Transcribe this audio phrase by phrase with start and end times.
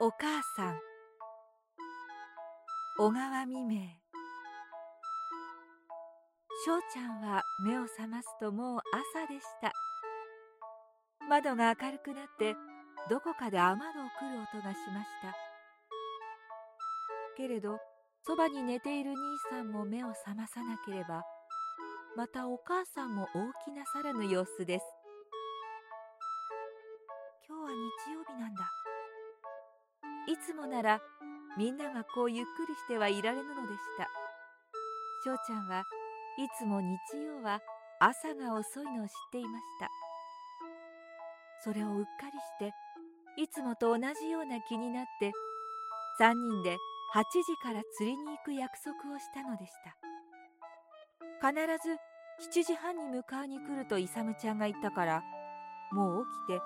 [0.00, 0.78] お母さん。
[2.98, 3.80] 小川未明
[6.64, 8.80] 翔ちゃんは目を覚ますともう
[9.16, 9.72] 朝でした。
[11.28, 12.54] 窓が明るくなって
[13.10, 15.34] どこかで雨戸を来る音がしました。
[17.36, 17.80] けれど
[18.24, 19.16] そばに寝ている兄
[19.50, 21.24] さんも目を覚まさなければ
[22.16, 24.84] またお母さんも大きなさらぬ様子です。
[27.48, 28.77] 今日は日曜日なんだ。
[30.28, 31.00] いつもなら
[31.56, 34.06] みんながこうゆっくりしてはいられぬのでした。
[35.24, 35.80] 翔ちゃんは
[36.36, 37.60] いつも日曜は
[37.98, 39.88] 朝が遅いのを知っていました。
[41.64, 42.74] それをうっかりして
[43.40, 45.32] いつもと同じような気になって
[46.20, 46.76] 3人で
[47.14, 49.96] 8時から釣りに行く約束をしたのでした。
[51.40, 55.22] 必ず7時半に迎えに来ると勇ちゃんが言ったから
[55.90, 56.62] もう起きて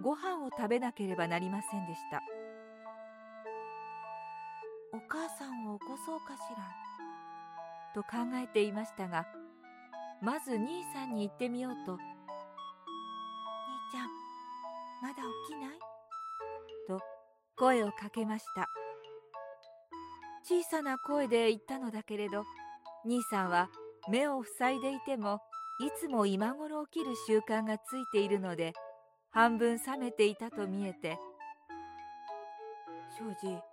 [0.00, 2.22] ご飯を食べなければなりませんでした。
[4.94, 6.70] お母さんを起こそうかしら
[7.94, 9.26] と考えていましたが
[10.20, 12.00] まず兄さんに言ってみようと「兄
[13.90, 14.08] ちゃん
[15.00, 15.14] まだ
[15.48, 15.78] 起きない?」
[16.86, 17.00] と
[17.56, 18.68] 声をかけました
[20.44, 22.44] 小さな声で言ったのだけれど
[23.06, 23.70] 兄さんは
[24.10, 25.40] 目を塞いでいても
[25.80, 28.74] いつも今頃起きる習慣がついているので
[29.30, 31.18] 半分覚めていたと見えて
[33.18, 33.71] 「庄司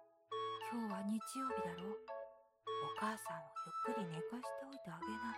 [0.72, 1.90] 今日は日曜日だろ？
[1.90, 3.50] お母さんを
[3.90, 5.34] ゆっくり寝かしておいてあげな。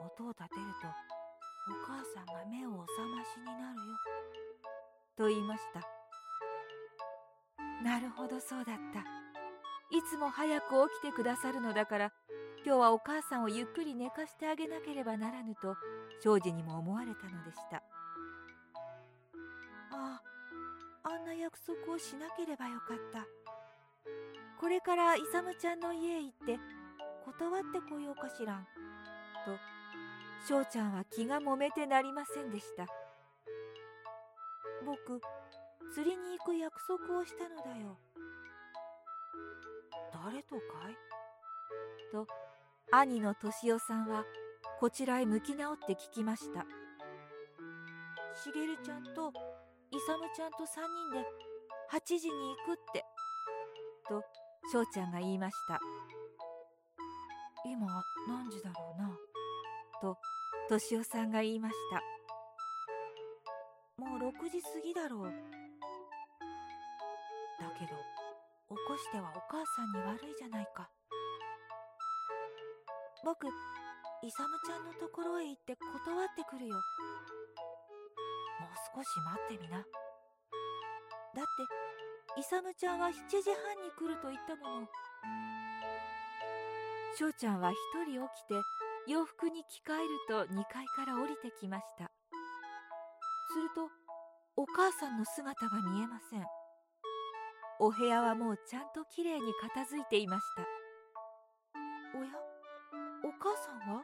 [0.00, 3.92] 音を立てるとお母さんが目をお覚ましになるよ。
[5.18, 5.80] と言いました。
[7.84, 9.00] なるほどそうだった。
[9.94, 12.12] いつも早く起きてくださるのだから
[12.64, 15.76] 今日はお母さんをゆっくり寝かしてあげなければならぬと
[16.22, 17.82] 庄司にも思われたのでした。
[19.92, 20.22] あ
[21.02, 23.26] ああんな約束をしなければよかった。
[24.60, 26.58] これから勇ちゃんの家へ行って
[27.24, 28.64] 断ってこようかしらん。
[29.44, 29.58] と
[30.48, 32.86] 翔ちゃんは気がもめてなりませんでした。
[34.84, 35.20] 僕
[35.94, 37.96] 釣りに行く約束をしたのだよ。
[40.12, 40.96] 誰とかい？
[42.12, 42.26] と
[42.90, 44.24] 兄の敏夫さんは
[44.80, 46.66] こちらへ向き直って聞きました。
[48.42, 48.52] 茂
[48.82, 49.32] ちゃんと
[49.90, 50.64] 勇ちゃんと3
[51.10, 51.26] 人で
[51.92, 53.04] 8時に行くって。
[54.08, 54.22] と
[54.72, 55.78] 翔ちゃんが言いました。
[57.66, 57.86] 今
[58.28, 59.16] 何時だろうな。
[60.00, 60.16] と
[60.68, 62.02] 敏夫さんが言いました。
[64.02, 65.32] もう6時過ぎだろう。
[67.60, 67.90] だけど
[68.68, 70.88] 起こしてはお母さんに悪いじゃないか。
[73.24, 74.32] 僕勇
[74.66, 76.74] ちゃんのところへ行って断ってくるよ。
[76.74, 76.82] もう
[78.96, 79.78] 少し待ってみな。
[79.78, 79.84] だ
[81.42, 81.83] って
[82.36, 84.88] 勇ちゃんは7時半に来ると言ったもの。
[87.16, 87.76] 翔ちゃんは一
[88.10, 88.54] 人起きて
[89.06, 92.10] 洋服に着替えると2階から降りてきました。
[93.52, 93.88] すると
[94.56, 96.44] お母さんの姿が見えません。
[97.78, 100.62] お部屋はもうちゃんときれいに片付いていました。
[102.18, 102.30] おや
[103.24, 104.02] お母さんは？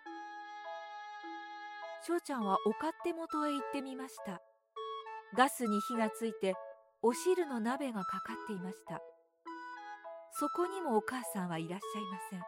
[2.07, 4.41] 翔ちゃんはお勝手元へ行ってみました。
[5.37, 6.55] ガスに火がついて
[7.03, 9.01] お汁の鍋がかかっていました。
[10.39, 12.41] そこにもお母さんはいらっしゃいません。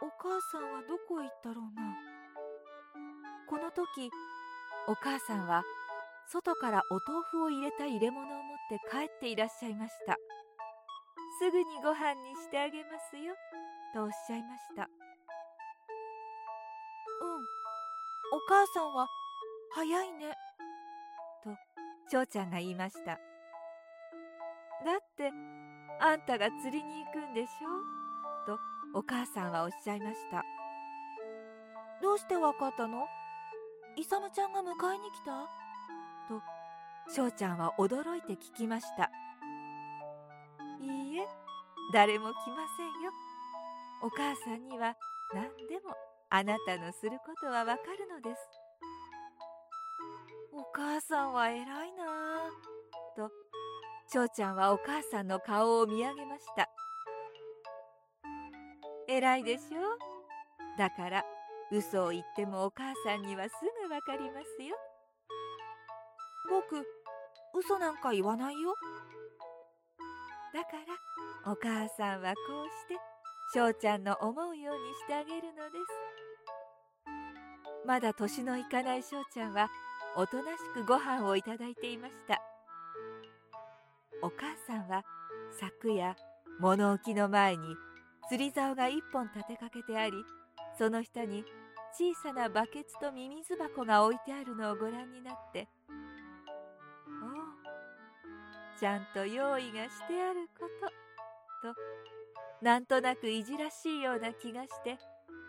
[0.00, 1.82] お母さんはどこへ行ったろうな。
[3.46, 4.10] この時
[4.88, 5.64] お母さんは
[6.32, 10.16] 外からお豆腐を入れた入れ物を持って帰っていらっしゃいました。
[11.40, 13.34] すぐにご飯にしてあげますよ。
[13.92, 14.82] とおっしゃいました。
[14.82, 14.88] うん。
[18.32, 19.06] お母さんは
[19.74, 20.43] 早いね。
[22.10, 25.30] 翔ちゃんが言いましただって
[26.00, 28.52] あんたが釣りに行くんでしょ？
[28.52, 28.58] と
[28.94, 30.44] お母さんはおっしゃいました
[32.02, 33.06] どうしてわかったの？
[33.96, 35.48] イサムちゃんが迎えに来た？
[36.28, 36.42] と
[37.14, 39.10] 翔ちゃんは驚いて聞きました
[40.80, 41.26] いいえ
[41.92, 43.12] 誰も来ませんよ。
[44.02, 44.96] お母さんには
[45.32, 45.94] 何でも
[46.30, 48.40] あなたのすることはわかるのです。
[50.56, 51.66] お母さんは偉いな。
[51.66, 52.46] ぁ
[53.16, 53.28] と
[54.12, 56.70] 翔ちゃんはお母さんの顔を見上げました。
[59.08, 59.80] 偉いでしょ？
[60.78, 61.24] だから
[61.72, 63.50] 嘘を言ってもお母さんにはす
[63.88, 64.76] ぐわかりますよ。
[66.48, 66.86] 僕
[67.58, 68.76] 嘘なんか言わないよ。
[70.54, 70.68] だか
[71.44, 73.00] らお母さんはこうして
[73.54, 75.84] 翔ちゃんの思うようにしてあげるのです。
[77.84, 79.68] まだ年のいかない翔ちゃんは
[80.16, 82.40] おとなしくご飯をいただいていました。
[84.22, 85.04] お母さんは
[85.60, 86.16] 昨夜
[86.60, 87.76] 物置の前に
[88.28, 90.12] 釣り竿が一本立てかけてあり
[90.78, 91.44] その下に
[91.92, 95.68] 小さなバケツとミミズ箱が置いてあるのをご覧になって
[97.22, 100.68] 「おおちゃんと用意がしてあるこ
[101.62, 101.80] と」と
[102.62, 104.98] なんとなくいじらしいような気がして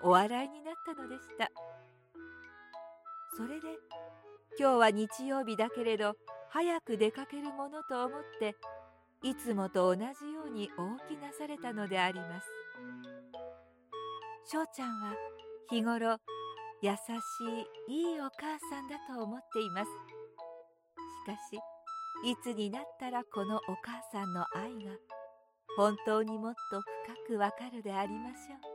[0.02, 1.50] お笑いになったのでした。
[3.38, 3.68] それで
[4.58, 6.16] 今日は日曜日だけれど
[6.50, 8.56] 早く出かけるものと思って
[9.22, 12.48] いつもと同じように大きなされたのであります。
[14.46, 15.14] 翔ちゃんは
[15.70, 16.18] 日頃
[16.82, 16.96] 優し
[17.88, 19.90] いいいお母さんだと思っています。
[19.90, 21.60] しかし
[22.30, 24.92] いつになったらこのお母さんの愛が
[25.76, 26.82] 本当にもっと
[27.28, 28.75] 深くわかるでありましょう。